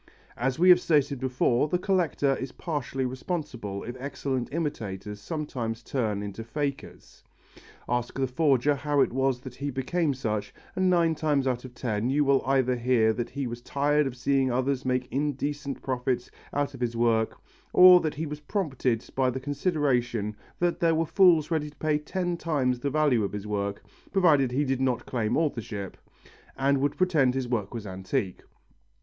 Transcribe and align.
As 0.35 0.57
we 0.57 0.69
have 0.69 0.79
stated 0.81 1.19
before, 1.19 1.67
the 1.67 1.77
collector 1.77 2.35
is 2.37 2.51
partially 2.53 3.05
responsible 3.05 3.83
if 3.83 3.95
excellent 3.99 4.51
imitators 4.51 5.19
sometimes 5.21 5.83
turn 5.83 6.23
into 6.23 6.43
fakers. 6.43 7.23
Ask 7.87 8.17
the 8.17 8.25
forger 8.25 8.73
how 8.73 9.01
it 9.01 9.13
was 9.13 9.41
that 9.41 9.53
he 9.53 9.69
became 9.69 10.15
such, 10.15 10.55
and 10.75 10.89
nine 10.89 11.13
times 11.13 11.45
out 11.45 11.65
of 11.65 11.75
ten 11.75 12.09
you 12.09 12.25
will 12.25 12.43
either 12.47 12.75
hear 12.75 13.13
that 13.13 13.29
he 13.29 13.45
was 13.45 13.61
tired 13.61 14.07
of 14.07 14.17
seeing 14.17 14.51
others 14.51 14.85
make 14.85 15.07
indecent 15.11 15.83
profits 15.83 16.31
out 16.51 16.73
of 16.73 16.81
his 16.81 16.95
work, 16.97 17.37
or 17.71 17.99
that 18.01 18.15
he 18.15 18.25
was 18.25 18.39
prompted 18.39 19.07
by 19.13 19.29
the 19.29 19.39
consideration 19.39 20.35
that 20.57 20.79
there 20.79 20.95
were 20.95 21.05
fools 21.05 21.51
ready 21.51 21.69
to 21.69 21.77
pay 21.77 21.99
ten 21.99 22.37
times 22.37 22.79
the 22.79 22.89
value 22.89 23.23
of 23.23 23.33
his 23.33 23.45
work, 23.45 23.83
provided 24.11 24.51
he 24.51 24.65
did 24.65 24.81
not 24.81 25.05
claim 25.05 25.37
authorship, 25.37 25.95
and 26.57 26.79
would 26.81 26.97
pretend 26.97 27.35
his 27.35 27.47
work 27.47 27.71
was 27.71 27.85
antique. 27.85 28.41